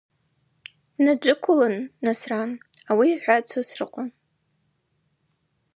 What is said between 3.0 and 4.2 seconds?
йхӏватӏ Сосрыкъва.